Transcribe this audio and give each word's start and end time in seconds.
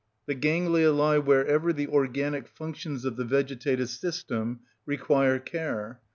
The 0.25 0.33
ganglia 0.33 0.91
lie 0.91 1.19
wherever 1.19 1.71
the 1.71 1.87
organic 1.87 2.47
functions 2.47 3.05
of 3.05 3.17
the 3.17 3.23
vegetative 3.23 3.91
system 3.91 4.61
require 4.87 5.37
care. 5.37 5.99